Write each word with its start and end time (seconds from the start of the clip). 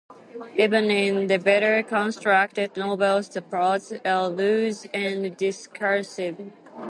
Even 0.57 0.89
in 0.89 1.27
the 1.27 1.37
better-constructed 1.37 2.75
novels 2.75 3.29
the 3.29 3.39
plots 3.39 3.93
are 4.03 4.29
loose 4.29 4.87
and 4.95 5.37
discursive. 5.37 6.51